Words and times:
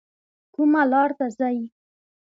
کومه 0.53 0.81
لار 0.91 1.09
ته 1.17 1.25
ځئ؟ 1.37 1.57